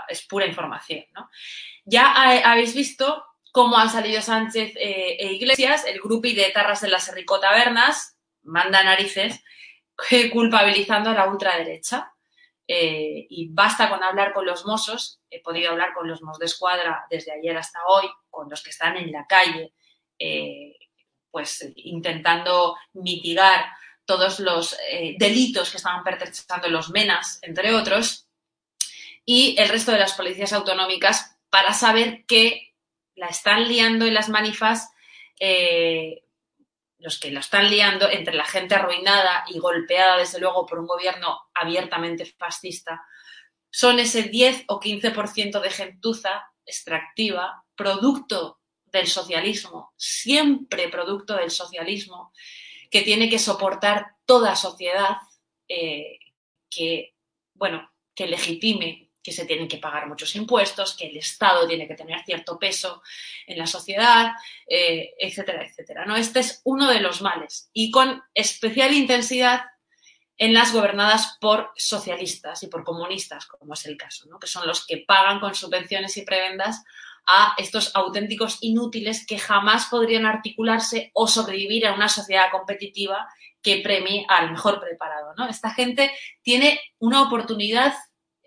es 0.07 0.25
pura 0.27 0.45
información. 0.45 1.05
¿no? 1.13 1.29
Ya 1.85 2.13
habéis 2.43 2.75
visto 2.75 3.25
cómo 3.51 3.77
han 3.77 3.89
salido 3.89 4.21
Sánchez 4.21 4.73
eh, 4.75 5.17
e 5.19 5.33
Iglesias, 5.33 5.85
el 5.85 5.99
grupo 5.99 6.27
de 6.27 6.51
tarras 6.53 6.81
de 6.81 6.89
las 6.89 7.11
Tabernas, 7.41 8.17
manda 8.43 8.83
narices, 8.83 9.43
culpabilizando 10.31 11.09
a 11.09 11.13
la 11.13 11.27
ultraderecha. 11.27 12.13
Eh, 12.67 13.27
y 13.29 13.47
basta 13.49 13.89
con 13.89 14.03
hablar 14.03 14.33
con 14.33 14.45
los 14.45 14.65
mozos, 14.65 15.21
he 15.29 15.41
podido 15.41 15.71
hablar 15.71 15.93
con 15.93 16.07
los 16.07 16.21
mos 16.21 16.37
de 16.37 16.47
escuadra 16.47 17.05
desde 17.09 17.31
ayer 17.31 17.57
hasta 17.57 17.79
hoy, 17.87 18.07
con 18.29 18.49
los 18.49 18.61
que 18.61 18.71
están 18.71 18.97
en 18.97 19.11
la 19.11 19.25
calle, 19.25 19.73
eh, 20.19 20.75
pues 21.31 21.65
intentando 21.75 22.75
mitigar 22.93 23.67
todos 24.05 24.39
los 24.39 24.75
delitos 25.17 25.69
que 25.69 25.77
estaban 25.77 26.03
perpetrando 26.03 26.69
los 26.69 26.89
menas, 26.89 27.39
entre 27.41 27.73
otros, 27.73 28.27
y 29.25 29.55
el 29.59 29.67
resto 29.67 29.91
de 29.91 29.99
las 29.99 30.13
policías 30.13 30.53
autonómicas 30.53 31.37
para 31.49 31.73
saber 31.73 32.25
que 32.25 32.73
la 33.15 33.27
están 33.27 33.67
liando 33.67 34.05
en 34.05 34.13
las 34.13 34.29
manifas, 34.29 34.89
eh, 35.39 36.23
los 36.99 37.19
que 37.19 37.31
lo 37.31 37.39
están 37.39 37.69
liando 37.69 38.09
entre 38.09 38.33
la 38.33 38.45
gente 38.45 38.75
arruinada 38.75 39.45
y 39.47 39.59
golpeada, 39.59 40.17
desde 40.17 40.39
luego, 40.39 40.65
por 40.65 40.79
un 40.79 40.87
gobierno 40.87 41.47
abiertamente 41.53 42.25
fascista, 42.25 43.03
son 43.69 43.99
ese 43.99 44.23
10 44.23 44.65
o 44.67 44.79
15% 44.79 45.61
de 45.61 45.69
gentuza 45.69 46.51
extractiva, 46.65 47.63
producto 47.75 48.59
del 48.85 49.07
socialismo, 49.07 49.93
siempre 49.97 50.89
producto 50.89 51.35
del 51.35 51.51
socialismo, 51.51 52.31
que 52.89 53.01
tiene 53.01 53.29
que 53.29 53.39
soportar 53.39 54.15
toda 54.25 54.55
sociedad 54.55 55.17
eh, 55.67 56.19
que, 56.69 57.15
bueno, 57.53 57.91
que 58.15 58.27
legitime 58.27 59.06
que 59.27 59.33
se 59.33 59.45
tienen 59.45 59.67
que 59.67 59.77
pagar 59.77 60.07
muchos 60.07 60.33
impuestos, 60.37 60.95
que 60.95 61.07
el 61.07 61.17
Estado 61.17 61.67
tiene 61.67 61.85
que 61.85 61.95
tener 61.95 62.23
cierto 62.23 62.57
peso 62.57 63.03
en 63.45 63.57
la 63.57 63.67
sociedad, 63.67 64.31
eh, 64.65 65.15
etcétera, 65.19 65.65
etcétera. 65.65 66.05
¿no? 66.05 66.15
Este 66.15 66.39
es 66.39 66.61
uno 66.63 66.89
de 66.89 67.01
los 67.01 67.21
males 67.21 67.69
y 67.73 67.91
con 67.91 68.23
especial 68.33 68.93
intensidad 68.93 69.65
en 70.37 70.53
las 70.53 70.71
gobernadas 70.71 71.37
por 71.41 71.73
socialistas 71.75 72.63
y 72.63 72.67
por 72.67 72.85
comunistas, 72.85 73.47
como 73.47 73.73
es 73.73 73.85
el 73.85 73.97
caso, 73.97 74.29
¿no? 74.29 74.39
que 74.39 74.47
son 74.47 74.65
los 74.65 74.87
que 74.87 75.03
pagan 75.05 75.41
con 75.41 75.55
subvenciones 75.55 76.15
y 76.15 76.21
prebendas 76.21 76.85
a 77.25 77.53
estos 77.57 77.93
auténticos 77.97 78.59
inútiles 78.61 79.25
que 79.27 79.39
jamás 79.39 79.87
podrían 79.87 80.25
articularse 80.25 81.11
o 81.13 81.27
sobrevivir 81.27 81.85
a 81.85 81.95
una 81.95 82.07
sociedad 82.07 82.49
competitiva 82.49 83.27
que 83.61 83.81
premie 83.83 84.25
al 84.29 84.51
mejor 84.51 84.79
preparado. 84.79 85.33
¿no? 85.35 85.49
Esta 85.49 85.71
gente 85.71 86.13
tiene 86.43 86.79
una 86.99 87.23
oportunidad 87.23 87.93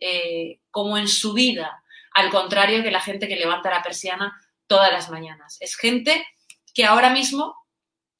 eh, 0.01 0.60
como 0.71 0.99
en 0.99 1.09
su 1.09 1.33
vida, 1.33 1.83
al 2.13 2.31
contrario 2.31 2.83
que 2.83 2.91
la 2.91 3.01
gente 3.01 3.29
que 3.29 3.37
levanta 3.37 3.71
la 3.71 3.83
persiana 3.83 4.39
todas 4.67 4.93
las 4.93 5.11
mañanas. 5.11 5.57
Es 5.61 5.77
gente 5.77 6.27
que 6.75 6.85
ahora 6.85 7.11
mismo 7.11 7.57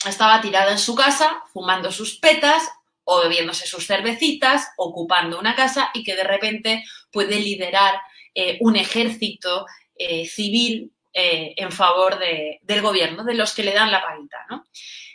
estaba 0.07 0.41
tirada 0.41 0.73
en 0.73 0.79
su 0.79 0.95
casa, 0.95 1.43
fumando 1.53 1.93
sus 1.93 2.19
petas 2.19 2.69
o 3.05 3.21
bebiéndose 3.21 3.67
sus 3.67 3.87
cervecitas, 3.87 4.69
ocupando 4.77 5.39
una 5.39 5.55
casa 5.55 5.91
y 5.95 6.05
que 6.05 6.17
de 6.17 6.25
repente 6.25 6.85
puede 7.11 7.39
liderar 7.39 8.01
eh, 8.35 8.59
un 8.61 8.77
ejército 8.77 9.67
eh, 9.97 10.27
civil 10.27 10.93
en 11.13 11.73
favor 11.73 12.21
del 12.21 12.83
gobierno, 12.83 13.25
de 13.25 13.35
los 13.35 13.53
que 13.53 13.65
le 13.65 13.73
dan 13.73 13.91
la 13.91 14.01
paguita. 14.01 14.47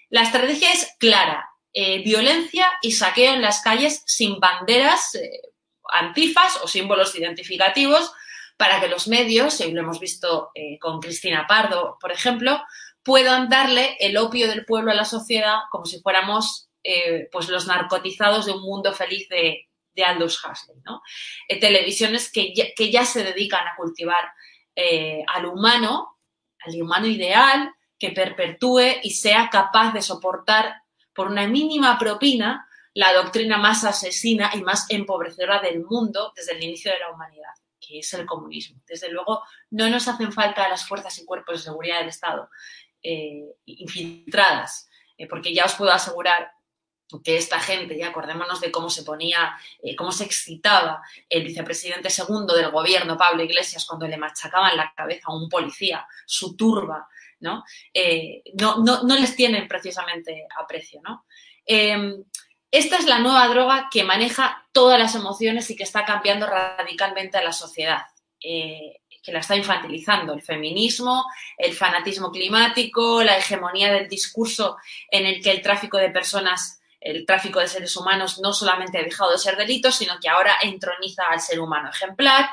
La 0.09 0.23
estrategia 0.23 0.73
es 0.73 0.93
clara, 0.99 1.49
violencia 1.73 2.67
y 2.81 2.91
saqueo 2.91 3.33
en 3.33 3.41
las 3.41 3.61
calles 3.61 4.03
sin 4.05 4.41
banderas 4.41 5.17
antifas 5.91 6.59
o 6.63 6.67
símbolos 6.67 7.15
identificativos 7.15 8.11
para 8.57 8.79
que 8.79 8.87
los 8.87 9.07
medios, 9.07 9.59
y 9.61 9.71
lo 9.71 9.81
hemos 9.81 9.99
visto 9.99 10.51
eh, 10.55 10.79
con 10.79 10.99
Cristina 10.99 11.45
Pardo, 11.47 11.97
por 11.99 12.11
ejemplo, 12.11 12.61
puedan 13.03 13.49
darle 13.49 13.97
el 13.99 14.17
opio 14.17 14.47
del 14.47 14.65
pueblo 14.65 14.91
a 14.91 14.95
la 14.95 15.05
sociedad 15.05 15.59
como 15.71 15.85
si 15.85 15.99
fuéramos 16.01 16.69
eh, 16.83 17.27
pues 17.31 17.49
los 17.49 17.67
narcotizados 17.67 18.45
de 18.45 18.53
un 18.53 18.61
mundo 18.61 18.93
feliz 18.93 19.27
de, 19.29 19.67
Aldous 20.05 20.43
Huxley. 20.43 20.77
¿no? 20.83 21.01
Eh, 21.47 21.59
televisiones 21.59 22.31
que 22.31 22.53
ya, 22.53 22.65
que 22.75 22.91
ya, 22.91 23.05
se 23.05 23.23
dedican 23.23 23.65
a 23.67 23.75
cultivar 23.77 24.25
al 25.27 25.45
humano 25.45 26.15
al 26.65 26.81
humano 26.81 27.07
ideal 27.07 27.73
que 27.97 28.11
perpetúe 28.11 28.99
y 29.03 29.11
sea 29.11 29.49
capaz 29.49 29.93
de 29.93 30.01
soportar 30.01 30.81
por 31.13 31.27
una 31.27 31.47
mínima 31.47 31.97
propina 31.97 32.67
la 32.95 33.13
doctrina 33.13 33.57
más 33.57 33.83
asesina 33.83 34.51
y 34.55 34.61
más 34.61 34.85
empobrecedora 34.89 35.59
del 35.59 35.83
mundo 35.83 36.31
desde 36.33 36.53
el 36.53 36.63
inicio 36.63 36.91
de 36.91 36.99
la 36.99 37.11
humanidad, 37.11 37.51
que 37.79 37.99
es 37.99 38.13
el 38.13 38.25
comunismo. 38.25 38.81
Desde 38.87 39.11
luego, 39.11 39.43
no 39.71 39.89
nos 39.89 40.07
hacen 40.07 40.31
falta 40.31 40.69
las 40.69 40.87
fuerzas 40.87 41.19
y 41.19 41.25
cuerpos 41.25 41.57
de 41.57 41.63
seguridad 41.63 41.99
del 41.99 42.07
Estado 42.07 42.49
eh, 43.03 43.43
infiltradas, 43.65 44.89
eh, 45.17 45.27
porque 45.27 45.53
ya 45.53 45.65
os 45.65 45.75
puedo 45.75 45.91
asegurar 45.91 46.51
que 47.21 47.35
esta 47.35 47.59
gente, 47.59 47.97
ya 47.97 48.07
acordémonos 48.07 48.61
de 48.61 48.71
cómo 48.71 48.89
se 48.89 49.03
ponía, 49.03 49.57
eh, 49.83 49.93
cómo 49.93 50.13
se 50.13 50.23
excitaba 50.23 51.03
el 51.29 51.43
vicepresidente 51.43 52.09
segundo 52.09 52.55
del 52.55 52.71
gobierno, 52.71 53.17
Pablo 53.17 53.43
Iglesias, 53.43 53.85
cuando 53.85 54.07
le 54.07 54.15
machacaban 54.15 54.77
la 54.77 54.93
cabeza 54.95 55.25
a 55.27 55.35
un 55.35 55.49
policía, 55.49 56.07
su 56.25 56.55
turba, 56.55 57.09
¿no? 57.41 57.65
no, 58.53 58.77
no, 58.77 59.03
no, 59.03 59.15
les 59.17 59.35
tienen 59.35 59.67
precisamente 59.67 60.47
aprecio, 60.57 61.01
¿no? 61.03 61.25
Esta 62.71 62.97
es 62.97 63.05
la 63.05 63.19
nueva 63.19 63.47
droga 63.47 63.87
que 63.91 64.03
maneja 64.03 64.67
todas 64.71 64.99
las 64.99 65.15
emociones 65.15 65.69
y 65.69 65.75
que 65.75 65.83
está 65.83 66.03
cambiando 66.03 66.45
radicalmente 66.45 67.37
a 67.37 67.43
la 67.43 67.53
sociedad, 67.53 68.01
eh, 68.41 69.01
que 69.23 69.31
la 69.31 69.39
está 69.39 69.55
infantilizando. 69.55 70.33
El 70.33 70.41
feminismo, 70.41 71.23
el 71.57 71.73
fanatismo 71.73 72.31
climático, 72.31 73.23
la 73.23 73.37
hegemonía 73.37 73.91
del 73.91 74.09
discurso 74.09 74.77
en 75.09 75.25
el 75.25 75.41
que 75.41 75.51
el 75.51 75.61
tráfico 75.61 75.97
de 75.97 76.09
personas, 76.09 76.81
el 76.99 77.25
tráfico 77.25 77.59
de 77.59 77.67
seres 77.67 77.95
humanos 77.95 78.39
no 78.39 78.53
solamente 78.53 78.99
ha 78.99 79.03
dejado 79.03 79.31
de 79.31 79.37
ser 79.37 79.55
delito, 79.57 79.91
sino 79.91 80.19
que 80.19 80.29
ahora 80.29 80.57
entroniza 80.61 81.23
al 81.29 81.39
ser 81.39 81.59
humano 81.59 81.89
ejemplar. 81.89 82.49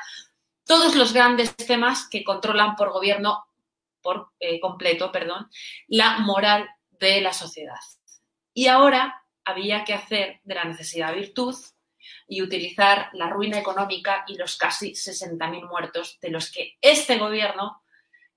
Todos 0.65 0.95
los 0.95 1.13
grandes 1.13 1.57
temas 1.57 2.09
que 2.09 2.23
controlan 2.23 2.77
por 2.77 2.93
gobierno, 2.93 3.45
por 4.01 4.31
eh, 4.39 4.61
completo, 4.61 5.11
perdón, 5.11 5.51
la 5.89 6.19
moral 6.19 6.69
de 6.91 7.21
la 7.21 7.33
sociedad. 7.33 7.81
Y 8.55 8.69
ahora 8.69 9.22
había 9.45 9.85
que 9.85 9.95
hacer 9.95 10.41
de 10.45 10.55
la 10.55 10.65
necesidad 10.65 11.15
virtud 11.15 11.55
y 12.27 12.43
utilizar 12.43 13.11
la 13.13 13.29
ruina 13.29 13.59
económica 13.59 14.25
y 14.27 14.37
los 14.37 14.57
casi 14.57 14.93
60.000 14.93 15.69
muertos 15.69 16.19
de 16.21 16.31
los 16.31 16.51
que 16.51 16.77
este 16.81 17.19
gobierno 17.19 17.83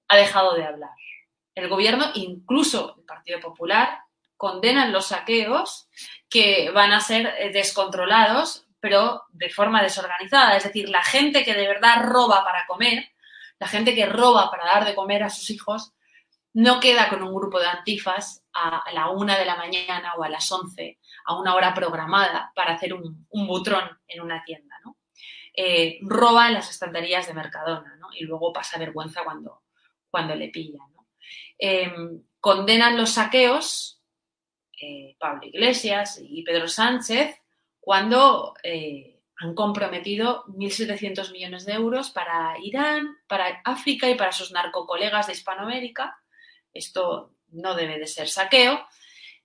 ha 0.07 0.17
dejado 0.17 0.55
de 0.55 0.65
hablar. 0.65 0.91
El 1.55 1.69
gobierno, 1.69 2.11
incluso 2.15 2.95
el 2.97 3.05
Partido 3.05 3.39
Popular, 3.39 3.99
condenan 4.37 4.91
los 4.91 5.07
saqueos 5.07 5.89
que 6.29 6.69
van 6.71 6.91
a 6.91 6.99
ser 6.99 7.33
eh, 7.37 7.51
descontrolados, 7.51 8.67
pero 8.79 9.23
de 9.29 9.49
forma 9.49 9.81
desorganizada. 9.81 10.57
Es 10.57 10.65
decir, 10.65 10.89
la 10.89 11.03
gente 11.03 11.43
que 11.43 11.53
de 11.53 11.67
verdad 11.67 12.03
roba 12.03 12.43
para 12.43 12.65
comer, 12.67 13.09
la 13.57 13.67
gente 13.67 13.95
que 13.95 14.05
roba 14.05 14.51
para 14.51 14.65
dar 14.65 14.85
de 14.85 14.93
comer 14.93 15.23
a 15.23 15.29
sus 15.29 15.49
hijos, 15.49 15.93
no 16.55 16.79
queda 16.79 17.09
con 17.09 17.21
un 17.21 17.35
grupo 17.35 17.59
de 17.59 17.67
antifas 17.67 18.41
a 18.53 18.85
la 18.93 19.09
una 19.09 19.37
de 19.37 19.45
la 19.45 19.57
mañana 19.57 20.13
o 20.15 20.23
a 20.23 20.29
las 20.29 20.49
once, 20.53 20.99
a 21.25 21.37
una 21.37 21.53
hora 21.53 21.73
programada 21.73 22.53
para 22.55 22.75
hacer 22.75 22.93
un, 22.93 23.27
butrón 23.29 23.83
en 24.07 24.21
una 24.21 24.41
tienda, 24.45 24.79
¿no? 24.85 24.97
Eh, 25.53 25.99
roba 26.01 26.47
en 26.47 26.53
las 26.53 26.69
estanterías 26.69 27.27
de 27.27 27.33
Mercadona, 27.33 27.97
¿no? 27.97 28.07
Y 28.13 28.23
luego 28.23 28.53
pasa 28.53 28.79
vergüenza 28.79 29.25
cuando, 29.25 29.63
cuando 30.09 30.33
le 30.33 30.47
pillan. 30.47 30.87
Em, 31.57 32.23
condenan 32.39 32.97
los 32.97 33.11
saqueos 33.11 34.01
eh, 34.81 35.15
Pablo 35.19 35.47
Iglesias 35.47 36.21
y 36.21 36.43
Pedro 36.43 36.67
Sánchez 36.67 37.41
cuando 37.79 38.53
eh, 38.63 39.19
han 39.37 39.55
comprometido 39.55 40.45
1.700 40.47 41.31
millones 41.31 41.65
de 41.65 41.73
euros 41.73 42.11
para 42.11 42.57
Irán, 42.61 43.17
para 43.27 43.61
África 43.63 44.09
y 44.09 44.15
para 44.15 44.31
sus 44.31 44.51
narcocolegas 44.51 45.27
de 45.27 45.33
Hispanoamérica 45.33 46.17
esto 46.75 47.33
no 47.49 47.73
debe 47.73 47.97
de 47.97 48.05
ser 48.05 48.29
saqueo, 48.29 48.85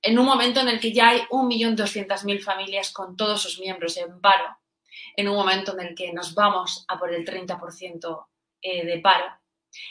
en 0.03 0.19
un 0.19 0.27
momento 0.27 0.61
en 0.61 0.69
el 0.69 0.81
que 0.81 0.93
ya 0.93 1.11
hay 1.11 1.21
1.200.000 1.31 2.43
familias 2.43 2.90
con 2.90 3.16
todos 3.16 3.43
sus 3.43 3.59
miembros 3.59 3.97
en 3.97 4.21
paro, 4.21 4.59
en 5.16 5.29
un 5.29 5.37
momento 5.37 5.79
en 5.79 5.87
el 5.87 5.95
que 5.95 6.12
nos 6.12 6.35
vamos 6.35 6.85
a 6.88 6.99
por 6.99 7.12
el 7.14 7.25
30% 7.25 8.27
eh, 8.62 8.85
de 8.85 8.99
paro. 8.99 9.27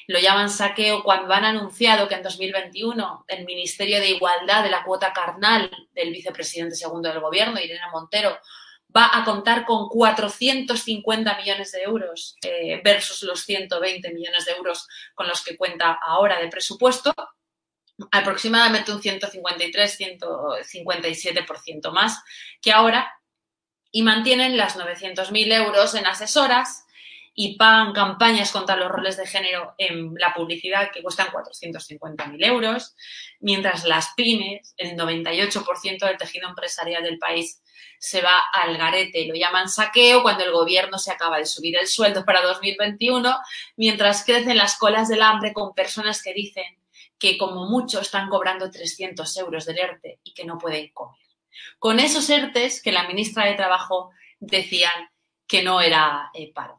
Lo 0.07 0.19
llaman 0.19 0.49
saqueo 0.49 1.03
cuando 1.03 1.33
han 1.33 1.45
anunciado 1.45 2.07
que 2.07 2.15
en 2.15 2.23
2021 2.23 3.25
el 3.27 3.45
Ministerio 3.45 3.99
de 3.99 4.09
Igualdad 4.09 4.63
de 4.63 4.69
la 4.69 4.83
cuota 4.83 5.13
carnal 5.13 5.71
del 5.93 6.11
vicepresidente 6.11 6.75
segundo 6.75 7.09
del 7.09 7.21
gobierno, 7.21 7.59
Irene 7.59 7.79
Montero, 7.91 8.37
va 8.95 9.09
a 9.13 9.23
contar 9.23 9.65
con 9.65 9.87
450 9.87 11.37
millones 11.37 11.71
de 11.71 11.83
euros 11.83 12.35
eh, 12.41 12.81
versus 12.83 13.21
los 13.23 13.41
120 13.41 14.11
millones 14.13 14.45
de 14.45 14.51
euros 14.53 14.87
con 15.13 15.27
los 15.27 15.43
que 15.43 15.57
cuenta 15.57 15.99
ahora 16.01 16.39
de 16.39 16.47
presupuesto, 16.47 17.13
aproximadamente 18.11 18.91
un 18.91 18.99
153-157% 19.01 21.91
más 21.91 22.23
que 22.61 22.71
ahora, 22.71 23.13
y 23.91 24.03
mantienen 24.03 24.55
las 24.55 24.77
900.000 24.77 25.51
euros 25.53 25.95
en 25.95 26.05
asesoras 26.05 26.85
y 27.33 27.57
pagan 27.57 27.93
campañas 27.93 28.51
contra 28.51 28.75
los 28.75 28.89
roles 28.89 29.17
de 29.17 29.27
género 29.27 29.73
en 29.77 30.13
la 30.15 30.33
publicidad 30.33 30.91
que 30.91 31.01
cuestan 31.01 31.27
450.000 31.27 32.45
euros, 32.45 32.95
mientras 33.39 33.85
las 33.85 34.13
pymes, 34.15 34.73
el 34.77 34.97
98% 34.97 36.05
del 36.05 36.17
tejido 36.17 36.49
empresarial 36.49 37.03
del 37.03 37.17
país, 37.17 37.61
se 37.99 38.21
va 38.21 38.39
al 38.53 38.77
garete. 38.77 39.25
Lo 39.27 39.35
llaman 39.35 39.69
saqueo 39.69 40.21
cuando 40.21 40.43
el 40.43 40.51
gobierno 40.51 40.97
se 40.97 41.11
acaba 41.11 41.37
de 41.37 41.45
subir 41.45 41.77
el 41.77 41.87
sueldo 41.87 42.25
para 42.25 42.41
2021, 42.41 43.37
mientras 43.77 44.23
crecen 44.25 44.57
las 44.57 44.77
colas 44.77 45.07
del 45.09 45.21
hambre 45.21 45.53
con 45.53 45.73
personas 45.73 46.21
que 46.23 46.33
dicen 46.33 46.79
que 47.19 47.37
como 47.37 47.69
mucho 47.69 47.99
están 47.99 48.29
cobrando 48.29 48.71
300 48.71 49.37
euros 49.37 49.65
del 49.65 49.77
ERTE 49.77 50.19
y 50.23 50.33
que 50.33 50.45
no 50.45 50.57
pueden 50.57 50.89
comer. 50.93 51.19
Con 51.77 51.99
esos 51.99 52.29
ERTES 52.29 52.81
que 52.81 52.91
la 52.91 53.07
ministra 53.07 53.45
de 53.45 53.55
Trabajo 53.55 54.11
decían 54.39 55.09
que 55.47 55.63
no 55.63 55.81
era 55.81 56.29
eh, 56.33 56.51
paro. 56.53 56.78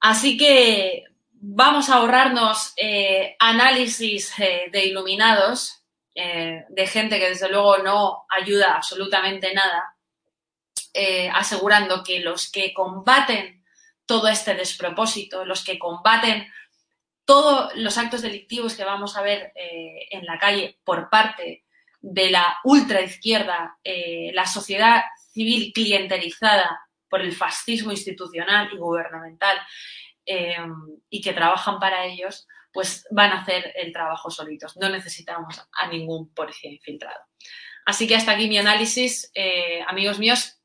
Así 0.00 0.36
que 0.36 1.04
vamos 1.32 1.88
a 1.88 1.96
ahorrarnos 1.96 2.72
eh, 2.76 3.36
análisis 3.38 4.32
eh, 4.38 4.68
de 4.72 4.86
iluminados, 4.86 5.74
de 6.14 6.86
gente 6.88 7.20
que 7.20 7.28
desde 7.28 7.48
luego 7.48 7.78
no 7.78 8.26
ayuda 8.28 8.74
absolutamente 8.74 9.54
nada, 9.54 9.94
eh, 11.00 11.30
asegurando 11.32 12.02
que 12.02 12.18
los 12.18 12.50
que 12.50 12.74
combaten 12.74 13.62
todo 14.04 14.26
este 14.26 14.54
despropósito, 14.54 15.44
los 15.44 15.62
que 15.62 15.78
combaten 15.78 16.50
todos 17.24 17.72
los 17.76 17.98
actos 17.98 18.22
delictivos 18.22 18.74
que 18.74 18.84
vamos 18.84 19.16
a 19.16 19.22
ver 19.22 19.52
eh, 19.54 20.08
en 20.10 20.24
la 20.24 20.38
calle 20.38 20.78
por 20.82 21.10
parte 21.10 21.64
de 22.00 22.30
la 22.30 22.58
ultraizquierda, 22.64 23.78
eh, 23.84 24.32
la 24.32 24.46
sociedad 24.46 25.04
civil 25.32 25.72
clientelizada 25.72 26.80
por 27.08 27.20
el 27.20 27.32
fascismo 27.32 27.90
institucional 27.90 28.68
y 28.72 28.76
gubernamental 28.76 29.58
y 31.08 31.20
que 31.22 31.32
trabajan 31.32 31.78
para 31.78 32.04
ellos, 32.04 32.46
pues 32.72 33.06
van 33.10 33.32
a 33.32 33.40
hacer 33.40 33.72
el 33.76 33.92
trabajo 33.92 34.30
solitos. 34.30 34.76
No 34.76 34.88
necesitamos 34.90 35.66
a 35.72 35.88
ningún 35.88 36.34
policía 36.34 36.70
infiltrado. 36.70 37.20
Así 37.86 38.06
que 38.06 38.14
hasta 38.14 38.32
aquí 38.32 38.48
mi 38.48 38.58
análisis, 38.58 39.32
amigos 39.86 40.18
míos. 40.18 40.60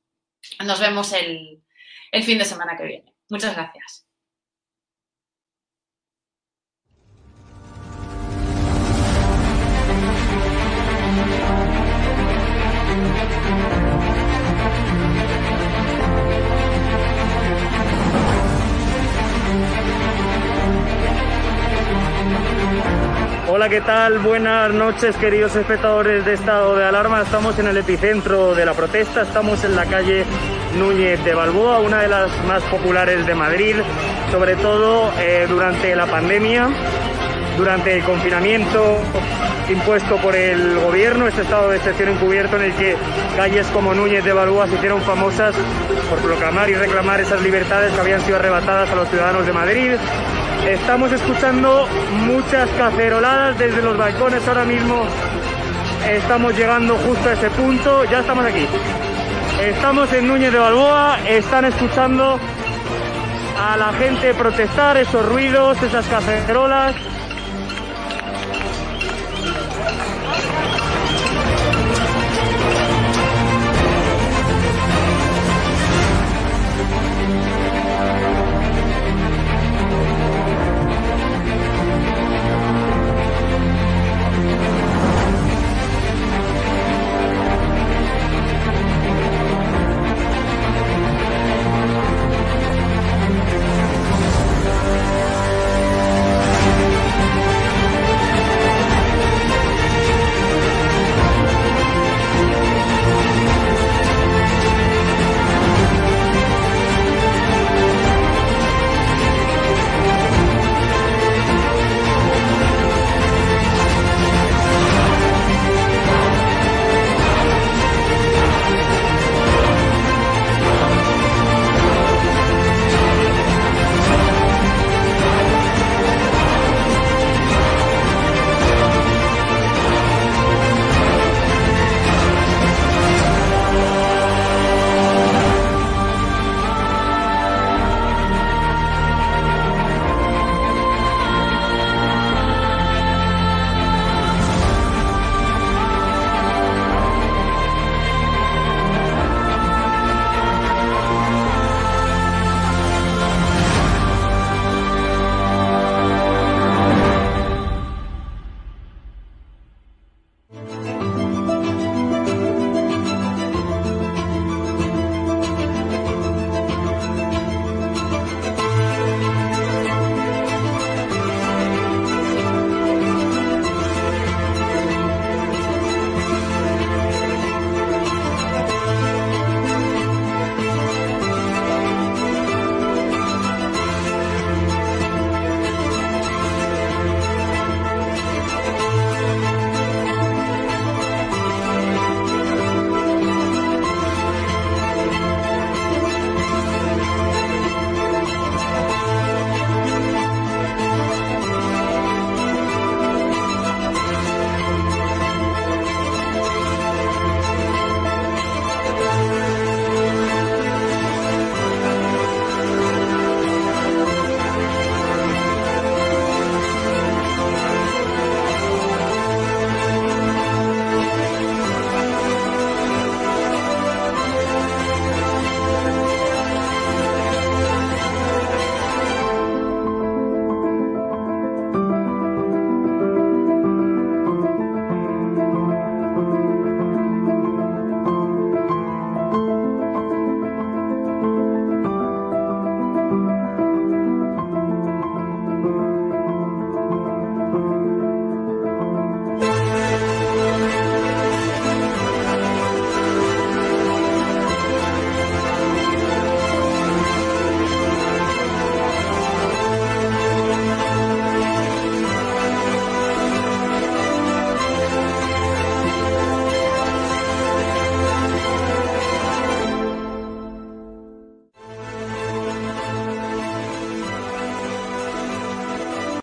Nos 0.65 0.81
vemos 0.81 1.13
el, 1.13 1.63
el 2.11 2.23
fin 2.23 2.37
de 2.37 2.45
semana 2.45 2.75
que 2.75 2.83
viene. 2.83 3.15
Muchas 3.29 3.55
gracias. 3.55 4.05
Hola, 23.63 23.69
¿qué 23.69 23.79
tal? 23.79 24.19
Buenas 24.19 24.73
noches, 24.73 25.15
queridos 25.15 25.55
espectadores 25.55 26.25
de 26.25 26.33
Estado 26.33 26.75
de 26.75 26.83
Alarma. 26.83 27.21
Estamos 27.21 27.57
en 27.59 27.67
el 27.67 27.77
epicentro 27.77 28.53
de 28.53 28.65
la 28.65 28.73
protesta, 28.73 29.21
estamos 29.21 29.63
en 29.63 29.73
la 29.77 29.85
calle 29.85 30.25
Núñez 30.77 31.23
de 31.23 31.33
Balboa, 31.33 31.79
una 31.79 32.01
de 32.01 32.09
las 32.09 32.29
más 32.43 32.61
populares 32.63 33.25
de 33.25 33.33
Madrid, 33.33 33.77
sobre 34.31 34.57
todo 34.57 35.13
eh, 35.17 35.45
durante 35.47 35.95
la 35.95 36.07
pandemia, 36.07 36.67
durante 37.57 37.95
el 37.95 38.03
confinamiento 38.03 38.97
impuesto 39.69 40.17
por 40.17 40.35
el 40.35 40.77
gobierno, 40.79 41.29
este 41.29 41.43
estado 41.43 41.69
de 41.69 41.77
excepción 41.77 42.09
encubierto 42.09 42.57
en 42.57 42.63
el 42.63 42.73
que 42.73 42.97
calles 43.37 43.65
como 43.67 43.93
Núñez 43.93 44.25
de 44.25 44.33
Balboa 44.33 44.67
se 44.67 44.75
hicieron 44.75 45.01
famosas 45.03 45.55
por 46.09 46.19
proclamar 46.19 46.69
y 46.69 46.73
reclamar 46.73 47.21
esas 47.21 47.41
libertades 47.41 47.93
que 47.93 48.01
habían 48.01 48.19
sido 48.19 48.35
arrebatadas 48.35 48.89
a 48.89 48.95
los 48.95 49.07
ciudadanos 49.07 49.45
de 49.45 49.53
Madrid, 49.53 49.91
Estamos 50.67 51.11
escuchando 51.11 51.87
muchas 52.25 52.69
caceroladas 52.71 53.59
desde 53.59 53.81
los 53.81 53.97
balcones 53.97 54.47
ahora 54.47 54.63
mismo. 54.63 55.03
Estamos 56.09 56.57
llegando 56.57 56.95
justo 56.97 57.29
a 57.29 57.33
ese 57.33 57.49
punto. 57.49 58.05
Ya 58.05 58.19
estamos 58.19 58.45
aquí. 58.45 58.65
Estamos 59.61 60.11
en 60.13 60.27
Núñez 60.27 60.53
de 60.53 60.59
Balboa. 60.59 61.19
Están 61.27 61.65
escuchando 61.65 62.39
a 63.59 63.77
la 63.77 63.91
gente 63.93 64.33
protestar, 64.33 64.95
esos 64.97 65.25
ruidos, 65.25 65.81
esas 65.83 66.05
cacerolas. 66.07 66.95